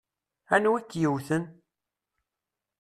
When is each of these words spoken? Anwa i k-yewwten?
Anwa 0.55 0.77
i 0.79 0.81
k-yewwten? 0.83 1.43